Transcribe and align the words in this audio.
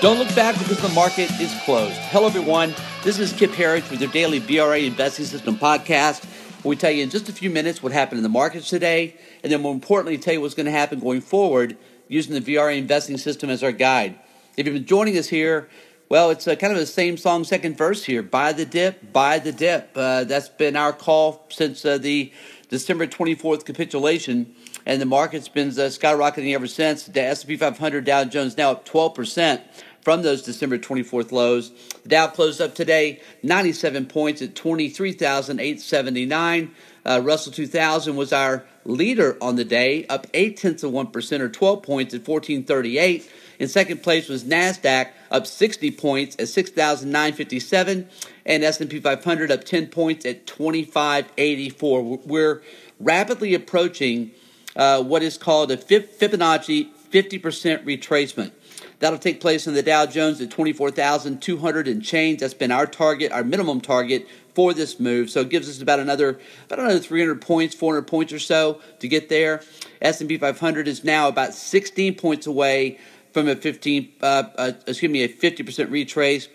Don't 0.00 0.20
look 0.20 0.32
back 0.36 0.56
because 0.56 0.80
the 0.80 0.90
market 0.90 1.28
is 1.40 1.52
closed. 1.64 1.96
Hello, 2.12 2.28
everyone. 2.28 2.72
This 3.02 3.18
is 3.18 3.32
Kip 3.32 3.50
Herriage 3.50 3.90
with 3.90 4.00
your 4.00 4.12
daily 4.12 4.40
VRA 4.40 4.86
Investing 4.86 5.24
System 5.24 5.56
podcast. 5.56 6.24
We 6.62 6.76
tell 6.76 6.92
you 6.92 7.02
in 7.02 7.10
just 7.10 7.28
a 7.28 7.32
few 7.32 7.50
minutes 7.50 7.82
what 7.82 7.90
happened 7.90 8.18
in 8.18 8.22
the 8.22 8.28
markets 8.28 8.68
today, 8.70 9.16
and 9.42 9.50
then 9.50 9.60
more 9.60 9.74
importantly, 9.74 10.16
tell 10.16 10.34
you 10.34 10.40
what's 10.40 10.54
going 10.54 10.66
to 10.66 10.72
happen 10.72 11.00
going 11.00 11.20
forward 11.20 11.76
using 12.06 12.32
the 12.32 12.40
VRA 12.40 12.78
Investing 12.78 13.18
System 13.18 13.50
as 13.50 13.64
our 13.64 13.72
guide. 13.72 14.16
If 14.56 14.66
you've 14.66 14.74
been 14.76 14.86
joining 14.86 15.18
us 15.18 15.26
here, 15.26 15.68
well, 16.08 16.30
it's 16.30 16.46
a, 16.46 16.54
kind 16.54 16.72
of 16.72 16.78
the 16.78 16.86
same 16.86 17.16
song, 17.16 17.42
second 17.42 17.76
verse 17.76 18.04
here. 18.04 18.22
Buy 18.22 18.52
the 18.52 18.64
dip, 18.64 19.12
buy 19.12 19.40
the 19.40 19.50
dip. 19.50 19.90
Uh, 19.96 20.22
that's 20.22 20.48
been 20.48 20.76
our 20.76 20.92
call 20.92 21.44
since 21.48 21.84
uh, 21.84 21.98
the 21.98 22.32
December 22.68 23.06
24th 23.06 23.64
capitulation, 23.64 24.54
and 24.86 25.00
the 25.02 25.06
market's 25.06 25.48
been 25.48 25.68
uh, 25.70 25.90
skyrocketing 25.90 26.54
ever 26.54 26.66
since. 26.66 27.04
The 27.04 27.20
S&P 27.20 27.56
500, 27.56 28.04
Dow 28.04 28.24
Jones 28.24 28.56
now 28.56 28.72
up 28.72 28.84
12 28.84 29.14
percent 29.14 29.62
from 30.08 30.22
those 30.22 30.40
December 30.40 30.78
24th 30.78 31.32
lows. 31.32 31.70
The 32.04 32.08
Dow 32.08 32.28
closed 32.28 32.62
up 32.62 32.74
today 32.74 33.20
97 33.42 34.06
points 34.06 34.40
at 34.40 34.54
23,879. 34.54 36.70
Uh, 37.04 37.20
Russell 37.22 37.52
2000 37.52 38.16
was 38.16 38.32
our 38.32 38.64
leader 38.86 39.36
on 39.42 39.56
the 39.56 39.66
day, 39.66 40.06
up 40.06 40.26
8 40.32 40.56
tenths 40.56 40.82
of 40.82 40.92
1% 40.92 41.40
or 41.40 41.50
12 41.50 41.82
points 41.82 42.14
at 42.14 42.26
1438. 42.26 43.30
In 43.58 43.68
second 43.68 44.02
place 44.02 44.30
was 44.30 44.44
Nasdaq, 44.44 45.10
up 45.30 45.46
60 45.46 45.90
points 45.90 46.36
at 46.38 46.48
6,957, 46.48 48.08
and 48.46 48.64
S&P 48.64 49.00
500 49.00 49.50
up 49.50 49.64
10 49.64 49.88
points 49.88 50.24
at 50.24 50.46
2584. 50.46 52.02
We're 52.24 52.62
rapidly 52.98 53.52
approaching 53.52 54.30
uh, 54.74 55.02
what 55.02 55.22
is 55.22 55.36
called 55.36 55.70
a 55.70 55.76
Fibonacci 55.76 56.88
50% 57.10 57.84
retracement. 57.84 58.52
That'll 59.00 59.18
take 59.18 59.40
place 59.40 59.66
in 59.66 59.74
the 59.74 59.82
Dow 59.82 60.06
Jones 60.06 60.40
at 60.40 60.50
24,200 60.50 61.88
and 61.88 62.02
change. 62.02 62.40
That's 62.40 62.54
been 62.54 62.72
our 62.72 62.86
target, 62.86 63.30
our 63.30 63.44
minimum 63.44 63.80
target 63.80 64.26
for 64.54 64.74
this 64.74 64.98
move. 64.98 65.30
So 65.30 65.42
it 65.42 65.50
gives 65.50 65.68
us 65.68 65.80
about 65.80 66.00
another 66.00 66.40
about 66.66 66.80
another 66.80 66.98
300 66.98 67.40
points, 67.40 67.74
400 67.76 68.02
points 68.08 68.32
or 68.32 68.40
so 68.40 68.80
to 68.98 69.06
get 69.06 69.28
there. 69.28 69.62
S&P 70.02 70.36
500 70.36 70.88
is 70.88 71.04
now 71.04 71.28
about 71.28 71.54
16 71.54 72.16
points 72.16 72.46
away 72.46 72.98
from 73.32 73.46
a 73.46 73.54
15 73.54 74.12
uh, 74.20 74.44
uh, 74.56 74.72
excuse 74.86 75.12
me, 75.12 75.22
a 75.22 75.28
50% 75.28 75.90
retrace 75.90 76.48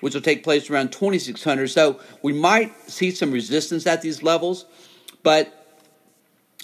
which 0.00 0.14
will 0.14 0.20
take 0.20 0.44
place 0.44 0.68
around 0.68 0.92
2600. 0.92 1.68
So 1.68 2.00
we 2.22 2.34
might 2.34 2.74
see 2.90 3.10
some 3.10 3.30
resistance 3.30 3.86
at 3.86 4.02
these 4.02 4.22
levels, 4.22 4.66
but 5.22 5.52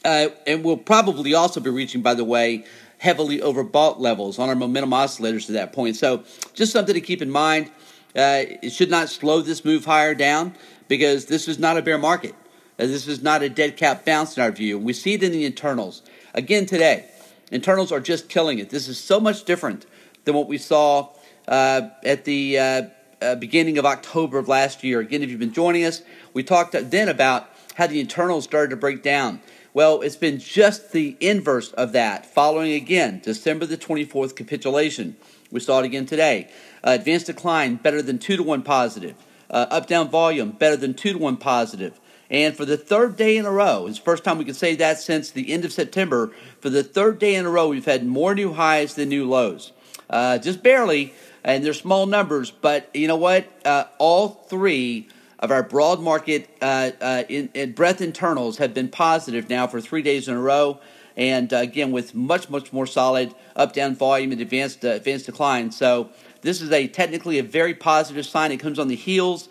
uh, 0.04 0.28
and 0.46 0.64
we'll 0.64 0.76
probably 0.76 1.32
also 1.32 1.60
be 1.60 1.70
reaching, 1.70 2.02
by 2.02 2.14
the 2.14 2.24
way, 2.24 2.64
heavily 3.02 3.40
overbought 3.40 3.98
levels 3.98 4.38
on 4.38 4.48
our 4.48 4.54
momentum 4.54 4.90
oscillators 4.90 5.46
to 5.46 5.52
that 5.52 5.72
point. 5.72 5.96
So 5.96 6.22
just 6.54 6.70
something 6.70 6.94
to 6.94 7.00
keep 7.00 7.20
in 7.20 7.32
mind. 7.32 7.66
Uh, 8.14 8.46
it 8.62 8.70
should 8.70 8.90
not 8.90 9.08
slow 9.08 9.40
this 9.40 9.64
move 9.64 9.84
higher 9.84 10.14
down 10.14 10.54
because 10.86 11.26
this 11.26 11.48
is 11.48 11.58
not 11.58 11.76
a 11.76 11.82
bear 11.82 11.98
market. 11.98 12.32
Uh, 12.78 12.86
this 12.86 13.08
is 13.08 13.20
not 13.20 13.42
a 13.42 13.48
dead 13.48 13.76
cat 13.76 14.06
bounce 14.06 14.36
in 14.36 14.42
our 14.44 14.52
view. 14.52 14.78
We 14.78 14.92
see 14.92 15.14
it 15.14 15.22
in 15.24 15.32
the 15.32 15.44
internals. 15.44 16.02
Again 16.32 16.64
today, 16.64 17.10
internals 17.50 17.90
are 17.90 17.98
just 17.98 18.28
killing 18.28 18.60
it. 18.60 18.70
This 18.70 18.86
is 18.86 18.98
so 18.98 19.18
much 19.18 19.44
different 19.44 19.84
than 20.24 20.36
what 20.36 20.46
we 20.46 20.56
saw 20.56 21.08
uh, 21.48 21.88
at 22.04 22.24
the 22.24 22.56
uh, 22.56 22.82
uh, 23.20 23.34
beginning 23.34 23.78
of 23.78 23.84
October 23.84 24.38
of 24.38 24.46
last 24.46 24.84
year. 24.84 25.00
Again, 25.00 25.24
if 25.24 25.30
you've 25.30 25.40
been 25.40 25.52
joining 25.52 25.84
us, 25.84 26.02
we 26.34 26.44
talked 26.44 26.76
then 26.92 27.08
about 27.08 27.50
how 27.74 27.88
the 27.88 27.98
internals 27.98 28.44
started 28.44 28.70
to 28.70 28.76
break 28.76 29.02
down. 29.02 29.40
Well, 29.74 30.02
it's 30.02 30.16
been 30.16 30.38
just 30.38 30.92
the 30.92 31.16
inverse 31.18 31.72
of 31.72 31.92
that, 31.92 32.26
following 32.26 32.72
again 32.72 33.22
December 33.24 33.64
the 33.64 33.78
24th 33.78 34.36
capitulation. 34.36 35.16
We 35.50 35.60
saw 35.60 35.78
it 35.78 35.86
again 35.86 36.04
today. 36.04 36.50
Uh, 36.84 36.90
advanced 36.90 37.26
decline 37.26 37.76
better 37.76 38.02
than 38.02 38.18
2 38.18 38.36
to 38.36 38.42
1 38.42 38.62
positive. 38.62 39.14
Uh, 39.48 39.66
up 39.70 39.86
down 39.86 40.10
volume 40.10 40.50
better 40.50 40.76
than 40.76 40.92
2 40.92 41.14
to 41.14 41.18
1 41.18 41.38
positive. 41.38 41.98
And 42.28 42.54
for 42.54 42.66
the 42.66 42.76
third 42.76 43.16
day 43.16 43.38
in 43.38 43.46
a 43.46 43.50
row, 43.50 43.86
it's 43.86 43.98
the 43.98 44.04
first 44.04 44.24
time 44.24 44.36
we 44.36 44.44
can 44.44 44.52
say 44.52 44.74
that 44.74 44.98
since 44.98 45.30
the 45.30 45.50
end 45.50 45.64
of 45.64 45.72
September. 45.72 46.32
For 46.60 46.68
the 46.68 46.84
third 46.84 47.18
day 47.18 47.34
in 47.34 47.46
a 47.46 47.50
row, 47.50 47.68
we've 47.68 47.86
had 47.86 48.06
more 48.06 48.34
new 48.34 48.52
highs 48.52 48.94
than 48.94 49.08
new 49.08 49.26
lows. 49.26 49.72
Uh, 50.10 50.36
just 50.36 50.62
barely, 50.62 51.14
and 51.42 51.64
they're 51.64 51.72
small 51.72 52.04
numbers, 52.04 52.50
but 52.50 52.90
you 52.92 53.08
know 53.08 53.16
what? 53.16 53.50
Uh, 53.64 53.84
all 53.98 54.28
three 54.28 55.08
of 55.42 55.50
our 55.50 55.64
broad 55.64 56.00
market 56.00 56.48
uh, 56.62 56.92
uh, 57.00 57.24
in, 57.28 57.50
in 57.52 57.72
breadth 57.72 58.00
internals 58.00 58.58
have 58.58 58.72
been 58.72 58.88
positive 58.88 59.50
now 59.50 59.66
for 59.66 59.80
three 59.80 60.00
days 60.00 60.28
in 60.28 60.36
a 60.36 60.40
row. 60.40 60.78
And 61.16 61.52
uh, 61.52 61.56
again, 61.56 61.90
with 61.90 62.14
much, 62.14 62.48
much 62.48 62.72
more 62.72 62.86
solid 62.86 63.34
up 63.56 63.74
down 63.74 63.96
volume 63.96 64.30
and 64.30 64.40
advanced, 64.40 64.84
uh, 64.84 64.90
advanced 64.90 65.26
decline. 65.26 65.72
So, 65.72 66.10
this 66.40 66.60
is 66.60 66.72
a 66.72 66.88
technically 66.88 67.38
a 67.38 67.42
very 67.42 67.72
positive 67.72 68.26
sign. 68.26 68.50
It 68.50 68.56
comes 68.56 68.78
on 68.80 68.88
the 68.88 68.96
heels 68.96 69.48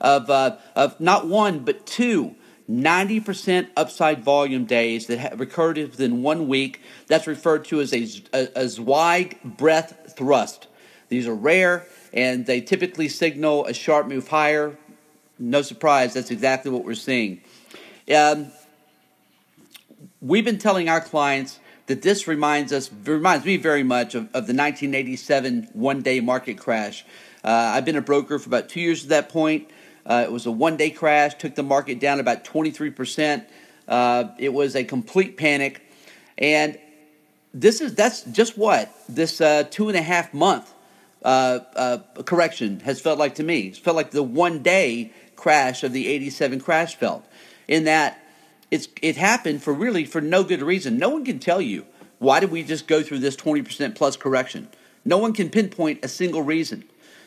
of, 0.00 0.28
uh, 0.30 0.56
of 0.74 0.98
not 1.00 1.28
one, 1.28 1.60
but 1.60 1.86
two 1.86 2.34
90% 2.68 3.68
upside 3.76 4.24
volume 4.24 4.64
days 4.64 5.06
that 5.06 5.18
have 5.18 5.40
occurred 5.40 5.76
within 5.76 6.22
one 6.22 6.48
week. 6.48 6.80
That's 7.06 7.26
referred 7.26 7.66
to 7.66 7.80
as 7.80 7.92
a, 7.92 8.08
a, 8.32 8.62
a 8.62 8.68
Zweig 8.68 9.38
breadth 9.44 10.14
thrust. 10.16 10.66
These 11.08 11.28
are 11.28 11.34
rare 11.34 11.86
and 12.14 12.46
they 12.46 12.60
typically 12.60 13.08
signal 13.08 13.66
a 13.66 13.74
sharp 13.74 14.06
move 14.06 14.28
higher 14.28 14.78
no 15.38 15.62
surprise, 15.62 16.14
that's 16.14 16.30
exactly 16.30 16.70
what 16.70 16.84
we're 16.84 16.94
seeing. 16.94 17.40
Um, 18.14 18.48
we've 20.20 20.44
been 20.44 20.58
telling 20.58 20.88
our 20.88 21.00
clients 21.00 21.58
that 21.86 22.02
this 22.02 22.26
reminds 22.26 22.72
us 22.72 22.90
reminds 23.04 23.44
me 23.44 23.56
very 23.56 23.82
much 23.82 24.14
of, 24.14 24.24
of 24.26 24.46
the 24.46 24.54
1987 24.54 25.68
one-day 25.72 26.20
market 26.20 26.58
crash. 26.58 27.04
Uh, 27.42 27.72
I've 27.74 27.84
been 27.84 27.96
a 27.96 28.02
broker 28.02 28.38
for 28.38 28.48
about 28.48 28.68
two 28.68 28.80
years 28.80 29.02
at 29.04 29.10
that 29.10 29.28
point. 29.28 29.70
Uh, 30.06 30.24
it 30.26 30.32
was 30.32 30.46
a 30.46 30.50
one-day 30.50 30.90
crash, 30.90 31.34
took 31.34 31.54
the 31.54 31.62
market 31.62 32.00
down 32.00 32.20
about 32.20 32.44
23 32.44 32.90
percent. 32.90 33.48
Uh, 33.86 34.24
it 34.38 34.52
was 34.52 34.76
a 34.76 34.84
complete 34.84 35.36
panic, 35.36 35.82
and 36.38 36.78
this 37.52 37.80
is 37.80 37.94
that's 37.94 38.22
just 38.24 38.56
what 38.56 38.92
this 39.08 39.40
uh, 39.40 39.64
two 39.70 39.88
and 39.88 39.96
a 39.96 40.02
half 40.02 40.32
month 40.32 40.73
uh, 41.24 41.60
uh, 41.74 41.98
correction 42.24 42.80
has 42.80 43.00
felt 43.00 43.18
like 43.18 43.36
to 43.36 43.42
me. 43.42 43.60
It's 43.68 43.78
felt 43.78 43.96
like 43.96 44.10
the 44.10 44.22
one 44.22 44.62
day 44.62 45.12
crash 45.36 45.82
of 45.82 45.92
the 45.92 46.06
87 46.06 46.60
crash 46.60 46.96
felt. 46.96 47.26
In 47.66 47.84
that 47.84 48.20
it's 48.70 48.88
it 49.02 49.16
happened 49.16 49.62
for 49.62 49.72
really 49.72 50.04
for 50.04 50.20
no 50.20 50.44
good 50.44 50.62
reason. 50.62 50.98
No 50.98 51.08
one 51.08 51.24
can 51.24 51.38
tell 51.38 51.60
you 51.60 51.86
why 52.18 52.40
did 52.40 52.50
we 52.50 52.62
just 52.62 52.86
go 52.86 53.02
through 53.02 53.18
this 53.18 53.36
20% 53.36 53.94
plus 53.94 54.16
correction? 54.16 54.68
No 55.04 55.18
one 55.18 55.32
can 55.32 55.50
pinpoint 55.50 56.04
a 56.04 56.08
single 56.08 56.42
reason. 56.42 56.84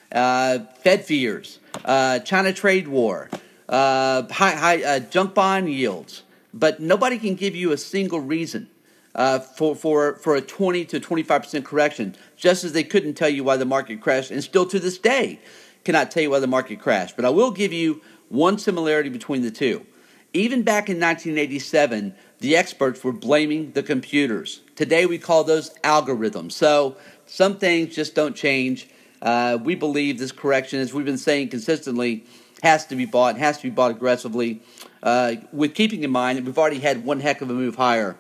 Uh, 0.09 0.59
fed 0.83 1.03
fears 1.03 1.59
uh, 1.83 2.19
china 2.19 2.53
trade 2.53 2.87
war 2.87 3.29
uh, 3.69 4.23
high, 4.31 4.51
high 4.51 4.83
uh, 4.83 4.99
junk 4.99 5.33
bond 5.33 5.69
yields. 5.69 6.23
But 6.53 6.79
nobody 6.79 7.19
can 7.19 7.35
give 7.35 7.55
you 7.55 7.71
a 7.71 7.77
single 7.77 8.19
reason 8.19 8.69
uh, 9.13 9.39
for, 9.39 9.75
for, 9.75 10.15
for 10.15 10.35
a 10.35 10.41
20 10.41 10.85
to 10.85 10.99
25% 10.99 11.63
correction, 11.65 12.15
just 12.37 12.63
as 12.63 12.71
they 12.71 12.83
couldn't 12.83 13.15
tell 13.15 13.29
you 13.29 13.43
why 13.43 13.57
the 13.57 13.65
market 13.65 13.99
crashed, 13.99 14.31
and 14.31 14.43
still 14.43 14.65
to 14.67 14.79
this 14.79 14.97
day, 14.97 15.39
cannot 15.83 16.11
tell 16.11 16.23
you 16.23 16.29
why 16.29 16.39
the 16.39 16.47
market 16.47 16.79
crashed, 16.79 17.15
but 17.15 17.25
I 17.25 17.29
will 17.29 17.51
give 17.51 17.73
you 17.73 18.01
one 18.29 18.57
similarity 18.57 19.09
between 19.09 19.41
the 19.41 19.51
two. 19.51 19.85
Even 20.33 20.61
back 20.61 20.89
in 20.89 20.99
1987, 20.99 22.13
the 22.39 22.55
experts 22.55 23.03
were 23.03 23.13
blaming 23.13 23.71
the 23.71 23.81
computers. 23.81 24.61
Today 24.75 25.05
we 25.05 25.17
call 25.17 25.43
those 25.43 25.73
algorithms. 25.83 26.51
So 26.51 26.97
some 27.25 27.57
things 27.57 27.95
just 27.95 28.13
don't 28.13 28.35
change. 28.35 28.89
Uh, 29.21 29.57
we 29.61 29.75
believe 29.75 30.19
this 30.19 30.31
correction, 30.31 30.79
as 30.79 30.93
we've 30.93 31.05
been 31.05 31.17
saying 31.17 31.49
consistently, 31.49 32.25
has 32.61 32.85
to 32.87 32.95
be 32.95 33.05
bought, 33.05 33.37
has 33.37 33.57
to 33.57 33.63
be 33.63 33.69
bought 33.69 33.91
aggressively, 33.91 34.61
uh, 35.03 35.35
with 35.51 35.73
keeping 35.73 36.03
in 36.03 36.11
mind 36.11 36.37
that 36.37 36.45
we've 36.45 36.57
already 36.57 36.79
had 36.79 37.03
one 37.05 37.19
heck 37.19 37.41
of 37.41 37.49
a 37.49 37.53
move 37.53 37.75
higher. 37.75 38.17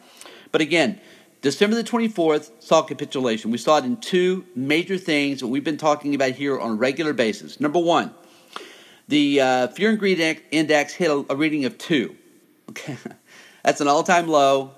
But 0.51 0.61
again, 0.61 0.99
December 1.41 1.75
the 1.75 1.83
24th 1.83 2.51
saw 2.59 2.81
capitulation. 2.81 3.51
We 3.51 3.57
saw 3.57 3.77
it 3.77 3.85
in 3.85 3.97
two 3.97 4.45
major 4.55 4.97
things 4.97 5.41
that 5.41 5.47
we've 5.47 5.63
been 5.63 5.77
talking 5.77 6.15
about 6.15 6.31
here 6.31 6.59
on 6.59 6.71
a 6.71 6.75
regular 6.75 7.13
basis. 7.13 7.59
Number 7.59 7.79
one, 7.79 8.13
the 9.07 9.41
uh, 9.41 9.67
fear 9.67 9.91
and 9.91 9.99
greed 9.99 10.41
index 10.51 10.93
hit 10.93 11.11
a, 11.11 11.25
a 11.29 11.35
reading 11.35 11.65
of 11.65 11.77
two. 11.77 12.15
Okay, 12.69 12.97
that's 13.63 13.81
an 13.81 13.87
all-time 13.87 14.27
low. 14.27 14.71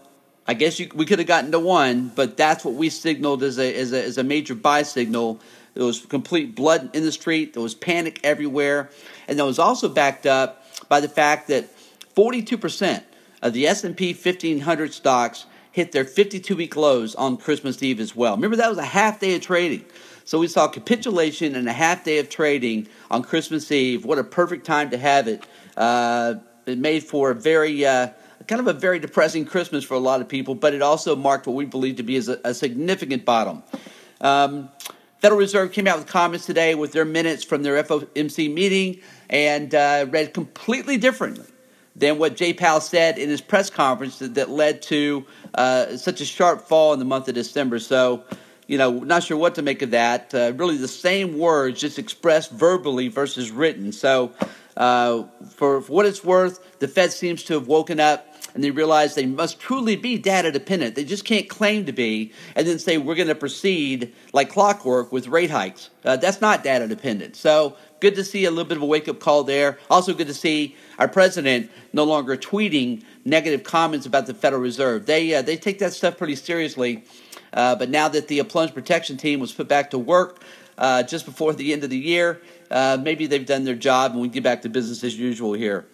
I 0.47 0.53
guess 0.53 0.79
you, 0.79 0.89
we 0.95 1.05
could 1.05 1.19
have 1.19 1.27
gotten 1.27 1.51
to 1.51 1.59
one, 1.59 2.11
but 2.13 2.35
that's 2.35 2.65
what 2.65 2.73
we 2.73 2.89
signaled 2.89 3.43
as 3.43 3.57
a, 3.57 3.73
as 3.75 3.93
a, 3.93 4.03
as 4.03 4.17
a 4.17 4.23
major 4.23 4.55
buy 4.55 4.83
signal. 4.83 5.39
There 5.75 5.85
was 5.85 6.05
complete 6.05 6.55
blood 6.55 6.95
in 6.95 7.03
the 7.03 7.11
street. 7.11 7.53
There 7.53 7.63
was 7.63 7.75
panic 7.75 8.19
everywhere, 8.23 8.89
and 9.27 9.39
that 9.39 9.45
was 9.45 9.59
also 9.59 9.87
backed 9.87 10.25
up 10.25 10.65
by 10.89 10.99
the 10.99 11.07
fact 11.07 11.47
that 11.47 11.69
42% 12.15 13.03
of 13.41 13.53
the 13.53 13.67
S&P 13.67 14.13
1500 14.13 14.93
stocks 14.93 15.45
hit 15.71 15.91
their 15.91 16.05
52 16.05 16.55
week 16.55 16.75
lows 16.75 17.15
on 17.15 17.37
Christmas 17.37 17.81
Eve 17.83 17.99
as 17.99 18.15
well. 18.15 18.35
Remember, 18.35 18.55
that 18.57 18.69
was 18.69 18.77
a 18.77 18.85
half 18.85 19.19
day 19.19 19.35
of 19.35 19.41
trading. 19.41 19.85
So 20.25 20.39
we 20.39 20.47
saw 20.47 20.67
capitulation 20.67 21.55
and 21.55 21.67
a 21.67 21.73
half 21.73 22.03
day 22.03 22.19
of 22.19 22.29
trading 22.29 22.87
on 23.09 23.23
Christmas 23.23 23.71
Eve. 23.71 24.05
What 24.05 24.19
a 24.19 24.23
perfect 24.23 24.65
time 24.65 24.91
to 24.91 24.97
have 24.97 25.27
it. 25.27 25.43
Uh, 25.75 26.35
it 26.65 26.77
made 26.77 27.03
for 27.03 27.31
a 27.31 27.35
very, 27.35 27.85
uh, 27.85 28.09
kind 28.47 28.59
of 28.59 28.67
a 28.67 28.73
very 28.73 28.99
depressing 28.99 29.45
Christmas 29.45 29.83
for 29.83 29.95
a 29.95 29.99
lot 29.99 30.21
of 30.21 30.27
people, 30.27 30.53
but 30.53 30.73
it 30.73 30.81
also 30.81 31.15
marked 31.15 31.47
what 31.47 31.55
we 31.55 31.65
believe 31.65 31.95
to 31.95 32.03
be 32.03 32.15
as 32.15 32.29
a, 32.29 32.39
a 32.43 32.53
significant 32.53 33.25
bottom. 33.25 33.63
Um, 34.21 34.69
Federal 35.19 35.39
Reserve 35.39 35.71
came 35.71 35.87
out 35.87 35.97
with 35.97 36.07
comments 36.07 36.45
today 36.45 36.75
with 36.75 36.91
their 36.91 37.05
minutes 37.05 37.43
from 37.43 37.63
their 37.63 37.81
FOMC 37.83 38.53
meeting 38.53 39.01
and 39.29 39.73
uh, 39.73 40.05
read 40.09 40.33
completely 40.33 40.97
differently 40.97 41.45
than 41.99 42.17
what 42.17 42.35
Jay 42.35 42.53
Powell 42.53 42.81
said 42.81 43.17
in 43.17 43.29
his 43.29 43.41
press 43.41 43.69
conference 43.69 44.19
that, 44.19 44.35
that 44.35 44.49
led 44.49 44.81
to 44.83 45.25
uh, 45.53 45.97
such 45.97 46.21
a 46.21 46.25
sharp 46.25 46.61
fall 46.61 46.93
in 46.93 46.99
the 46.99 47.05
month 47.05 47.27
of 47.27 47.35
December. 47.35 47.77
So, 47.79 48.23
you 48.67 48.77
know, 48.77 48.99
not 48.99 49.23
sure 49.23 49.37
what 49.37 49.55
to 49.55 49.61
make 49.61 49.81
of 49.81 49.91
that. 49.91 50.33
Uh, 50.33 50.53
really, 50.55 50.77
the 50.77 50.87
same 50.87 51.37
words 51.37 51.81
just 51.81 51.99
expressed 51.99 52.51
verbally 52.51 53.09
versus 53.09 53.51
written. 53.51 53.91
So, 53.91 54.31
uh, 54.77 55.23
for, 55.49 55.81
for 55.81 55.91
what 55.91 56.05
it's 56.05 56.23
worth, 56.23 56.79
the 56.79 56.87
Fed 56.87 57.11
seems 57.11 57.43
to 57.43 57.55
have 57.55 57.67
woken 57.67 57.99
up 57.99 58.25
and 58.53 58.63
they 58.63 58.71
realize 58.71 59.15
they 59.15 59.25
must 59.25 59.59
truly 59.59 59.95
be 59.95 60.17
data 60.17 60.51
dependent. 60.51 60.95
They 60.95 61.03
just 61.03 61.25
can't 61.25 61.47
claim 61.47 61.85
to 61.85 61.91
be 61.91 62.31
and 62.55 62.67
then 62.67 62.79
say 62.79 62.97
we're 62.97 63.15
going 63.15 63.27
to 63.27 63.35
proceed 63.35 64.13
like 64.33 64.49
clockwork 64.49 65.11
with 65.11 65.27
rate 65.27 65.51
hikes. 65.51 65.89
Uh, 66.03 66.17
that's 66.17 66.41
not 66.41 66.63
data 66.63 66.87
dependent. 66.87 67.35
So 67.35 67.75
good 67.99 68.15
to 68.15 68.23
see 68.23 68.45
a 68.45 68.49
little 68.49 68.65
bit 68.65 68.77
of 68.77 68.83
a 68.83 68.85
wake 68.85 69.07
up 69.07 69.19
call 69.19 69.43
there. 69.43 69.77
Also 69.89 70.13
good 70.13 70.27
to 70.27 70.33
see 70.33 70.75
our 70.97 71.07
president 71.07 71.69
no 71.93 72.03
longer 72.03 72.37
tweeting 72.37 73.03
negative 73.25 73.63
comments 73.63 74.05
about 74.05 74.25
the 74.25 74.33
Federal 74.33 74.61
Reserve. 74.61 75.05
They 75.05 75.33
uh, 75.33 75.41
they 75.41 75.57
take 75.57 75.79
that 75.79 75.93
stuff 75.93 76.17
pretty 76.17 76.35
seriously. 76.35 77.03
Uh, 77.51 77.75
but 77.75 77.89
now 77.89 78.07
that 78.07 78.27
the 78.27 78.43
plunge 78.43 78.73
protection 78.73 79.17
team 79.17 79.39
was 79.39 79.51
put 79.51 79.67
back 79.67 79.89
to 79.91 79.97
work 79.97 80.43
uh, 80.77 81.03
just 81.03 81.25
before 81.25 81.53
the 81.53 81.73
end 81.73 81.83
of 81.83 81.89
the 81.89 81.97
year, 81.97 82.41
uh, 82.69 82.97
maybe 83.01 83.25
they've 83.25 83.45
done 83.45 83.63
their 83.63 83.75
job 83.75 84.11
and 84.11 84.21
we 84.21 84.27
get 84.27 84.43
back 84.43 84.61
to 84.61 84.69
business 84.69 85.03
as 85.03 85.17
usual 85.17 85.53
here. 85.53 85.87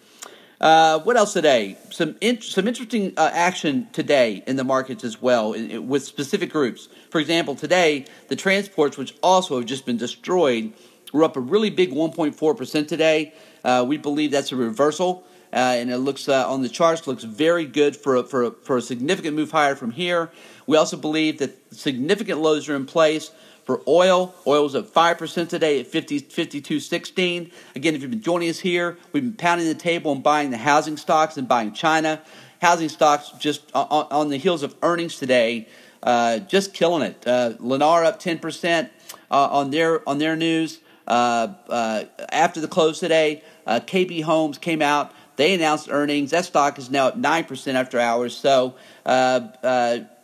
Uh, 0.60 1.00
what 1.00 1.16
else 1.16 1.34
today? 1.34 1.76
Some 1.90 2.16
in, 2.20 2.40
some 2.40 2.66
interesting 2.66 3.12
uh, 3.16 3.30
action 3.32 3.88
today 3.92 4.42
in 4.46 4.56
the 4.56 4.64
markets 4.64 5.04
as 5.04 5.20
well, 5.20 5.52
in, 5.52 5.86
with 5.86 6.04
specific 6.04 6.50
groups. 6.50 6.88
For 7.10 7.20
example, 7.20 7.54
today 7.54 8.06
the 8.28 8.36
transports, 8.36 8.96
which 8.96 9.14
also 9.22 9.58
have 9.58 9.66
just 9.66 9.84
been 9.84 9.98
destroyed, 9.98 10.72
were 11.12 11.24
up 11.24 11.36
a 11.36 11.40
really 11.40 11.70
big 11.70 11.92
1.4 11.92 12.56
percent 12.56 12.88
today. 12.88 13.34
Uh, 13.64 13.84
we 13.86 13.98
believe 13.98 14.30
that's 14.30 14.50
a 14.50 14.56
reversal, 14.56 15.24
uh, 15.52 15.56
and 15.56 15.90
it 15.90 15.98
looks 15.98 16.26
uh, 16.26 16.50
on 16.50 16.62
the 16.62 16.70
charts 16.70 17.06
looks 17.06 17.24
very 17.24 17.66
good 17.66 17.94
for 17.94 18.16
a, 18.16 18.24
for 18.24 18.44
a, 18.44 18.50
for 18.50 18.78
a 18.78 18.82
significant 18.82 19.36
move 19.36 19.50
higher 19.50 19.74
from 19.74 19.90
here. 19.90 20.30
We 20.66 20.78
also 20.78 20.96
believe 20.96 21.38
that 21.38 21.74
significant 21.74 22.40
lows 22.40 22.66
are 22.70 22.76
in 22.76 22.86
place 22.86 23.30
for 23.66 23.82
oil, 23.88 24.32
oil 24.46 24.62
was 24.62 24.76
up 24.76 24.86
5% 24.86 25.48
today 25.48 25.80
at 25.80 25.88
50, 25.88 26.20
52.16. 26.20 27.50
Again, 27.74 27.94
if 27.96 28.00
you've 28.00 28.12
been 28.12 28.22
joining 28.22 28.48
us 28.48 28.60
here, 28.60 28.96
we've 29.12 29.24
been 29.24 29.32
pounding 29.32 29.66
the 29.66 29.74
table 29.74 30.12
and 30.12 30.22
buying 30.22 30.50
the 30.50 30.56
housing 30.56 30.96
stocks 30.96 31.36
and 31.36 31.48
buying 31.48 31.72
China. 31.72 32.22
Housing 32.62 32.88
stocks 32.88 33.32
just 33.40 33.62
on, 33.74 34.06
on 34.10 34.28
the 34.28 34.36
heels 34.36 34.62
of 34.62 34.76
earnings 34.82 35.18
today, 35.18 35.66
uh, 36.04 36.38
just 36.38 36.74
killing 36.74 37.02
it. 37.02 37.26
Uh, 37.26 37.54
Lennar 37.60 38.06
up 38.06 38.22
10% 38.22 38.88
uh, 39.30 39.48
on 39.50 39.70
their 39.72 40.08
on 40.08 40.18
their 40.18 40.36
news. 40.36 40.78
Uh, 41.06 41.52
uh, 41.68 42.04
after 42.30 42.60
the 42.60 42.68
close 42.68 43.00
today, 43.00 43.42
uh, 43.66 43.80
KB 43.80 44.22
Homes 44.22 44.58
came 44.58 44.80
out. 44.80 45.12
They 45.34 45.54
announced 45.54 45.88
earnings. 45.90 46.30
That 46.30 46.44
stock 46.46 46.78
is 46.78 46.90
now 46.90 47.08
at 47.08 47.18
9% 47.18 47.74
after 47.74 48.00
hours. 48.00 48.34
So, 48.34 48.74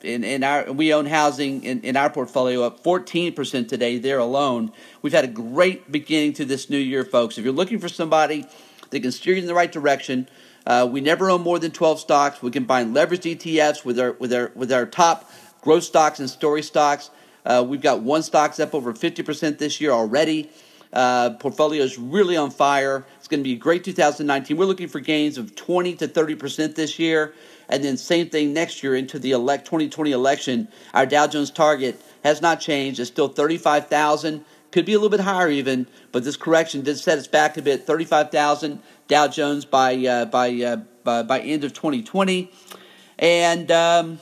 in, 0.05 0.25
in 0.25 0.45
our 0.45 0.71
we 0.73 0.93
own 0.93 1.07
housing 1.07 1.65
in, 1.65 1.81
in 1.83 1.97
our 1.97 2.11
portfolio 2.11 2.63
up 2.65 2.83
14% 2.83 3.69
today 3.69 3.99
there 3.99 4.19
alone. 4.19 4.73
We've 5.01 5.13
had 5.13 5.25
a 5.25 5.29
great 5.29 5.91
beginning 5.91 6.35
to 6.35 6.45
this 6.45 6.69
new 6.69 6.79
year, 6.79 7.05
folks. 7.05 7.39
If 7.39 7.45
you're 7.45 7.53
looking 7.53 7.79
for 7.79 7.89
somebody 7.89 8.47
that 8.91 9.01
can 9.01 9.13
steer 9.13 9.35
you 9.35 9.41
in 9.41 9.47
the 9.47 9.55
right 9.55 9.71
direction, 9.71 10.29
uh, 10.67 10.89
we 10.91 11.01
never 11.01 11.31
own 11.31 11.43
more 11.43 11.59
than 11.59 11.71
12 11.71 12.01
stocks. 12.01 12.43
We 12.43 12.51
combine 12.51 12.95
leveraged 12.95 13.37
ETFs 13.37 13.85
with 13.85 13.99
our 13.99 14.13
with 14.13 14.33
our 14.33 14.53
with 14.55 14.73
our 14.73 14.87
top 14.87 15.31
growth 15.61 15.85
stocks 15.85 16.21
and 16.21 16.29
story 16.29 16.63
stocks. 16.63 17.11
Uh, 17.45 17.65
we've 17.67 17.83
got 17.83 18.01
one 18.01 18.23
stock's 18.23 18.61
up 18.61 18.75
over 18.75 18.93
50% 18.93 19.59
this 19.59 19.81
year 19.81 19.91
already. 19.91 20.51
Uh, 20.93 21.31
portfolio 21.31 21.83
is 21.83 21.99
really 21.99 22.37
on 22.37 22.51
fire. 22.51 23.05
Going 23.33 23.41
to 23.41 23.49
be 23.49 23.55
a 23.55 23.57
great 23.57 23.83
2019. 23.83 24.59
We're 24.59 24.67
looking 24.67 24.89
for 24.89 25.01
gains 25.01 25.39
of 25.39 25.57
20 25.57 25.97
to 25.97 26.07
30% 26.07 26.75
this 26.75 26.99
year. 26.99 27.33
And 27.71 27.83
then 27.83 27.97
same 27.97 28.29
thing 28.29 28.53
next 28.53 28.83
year 28.83 28.95
into 28.95 29.19
the 29.19 29.31
elect 29.31 29.65
2020 29.65 30.13
election. 30.13 30.69
Our 30.93 31.07
Dow 31.07 31.27
Jones 31.27 31.51
target 31.51 31.99
has 32.25 32.43
not 32.43 32.61
changed. 32.61 33.01
It's 33.01 33.09
still 33.09 33.29
35,000. 33.29 34.45
Could 34.71 34.85
be 34.85 34.93
a 34.93 34.97
little 34.97 35.09
bit 35.09 35.21
higher 35.21 35.49
even, 35.49 35.87
but 36.13 36.25
this 36.25 36.37
correction 36.37 36.83
did 36.83 36.99
set 36.99 37.17
us 37.17 37.27
back 37.27 37.57
a 37.57 37.63
bit. 37.63 37.87
35,000 37.87 38.83
Dow 39.09 39.29
Jones 39.29 39.65
by 39.65 39.97
uh, 40.05 40.27
by, 40.27 40.51
uh, 40.51 40.77
by, 41.03 41.23
by 41.23 41.41
end 41.41 41.65
of 41.65 41.73
2020. 41.73 42.53
And 43.19 43.71
um, 43.71 44.21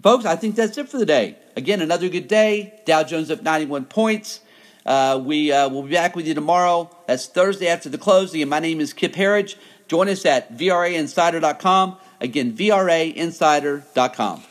folks, 0.00 0.24
I 0.24 0.36
think 0.36 0.54
that's 0.54 0.78
it 0.78 0.88
for 0.88 0.98
the 0.98 1.06
day. 1.06 1.36
Again, 1.56 1.82
another 1.82 2.08
good 2.08 2.28
day. 2.28 2.80
Dow 2.84 3.02
Jones 3.02 3.32
up 3.32 3.42
91 3.42 3.86
points. 3.86 4.38
Uh, 4.84 5.20
we 5.24 5.50
uh, 5.50 5.68
will 5.68 5.82
be 5.82 5.92
back 5.92 6.14
with 6.16 6.26
you 6.26 6.34
tomorrow. 6.34 6.90
That's 7.06 7.26
Thursday 7.26 7.68
after 7.68 7.88
the 7.88 7.98
closing. 7.98 8.42
And 8.42 8.50
my 8.50 8.60
name 8.60 8.80
is 8.80 8.92
Kip 8.92 9.14
Herriage. 9.14 9.56
Join 9.88 10.08
us 10.08 10.24
at 10.26 10.56
VRAinsider.com. 10.56 11.96
Again, 12.20 12.52
VRAinsider.com. 12.56 14.42